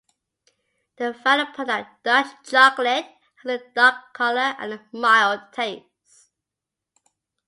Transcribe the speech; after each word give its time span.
The 0.97 1.13
final 1.13 1.45
product, 1.53 2.03
Dutch 2.03 2.33
chocolate, 2.43 3.05
has 3.43 3.61
a 3.61 3.63
dark 3.75 4.13
color 4.15 4.55
and 4.57 4.73
a 4.73 4.81
mild 4.91 5.53
taste. 5.53 6.31